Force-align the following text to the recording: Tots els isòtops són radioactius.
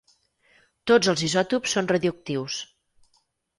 Tots 0.91 1.11
els 1.13 1.25
isòtops 1.27 1.77
són 1.77 1.91
radioactius. 1.93 2.59